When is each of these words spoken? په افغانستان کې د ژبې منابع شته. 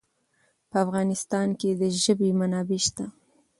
په 0.69 0.77
افغانستان 0.85 1.47
کې 1.59 1.69
د 1.79 1.81
ژبې 2.03 2.29
منابع 2.39 2.79
شته. 2.85 3.05